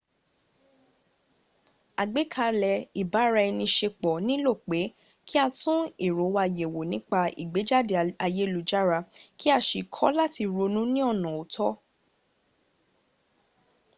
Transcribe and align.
àgbékalẹ̀ 2.01 2.85
ibara-ẹni-ṣepọ̀ 3.01 4.15
nílò 4.27 4.51
pé 4.67 4.79
kí 5.27 5.35
a 5.45 5.47
tún 5.59 5.81
èrò 6.05 6.25
wa 6.35 6.43
yẹ̀wò 6.57 6.81
nípa 6.91 7.19
ìgbéjáde 7.41 7.95
ayélujára 8.25 8.99
kí 9.39 9.47
a 9.57 9.59
sì 9.67 9.79
kọ́ 9.95 10.09
láti 10.19 10.43
ronú 10.55 10.81
ní 10.93 10.99
ọ̀nà 11.11 11.29
ọ̀tọ 11.41 11.67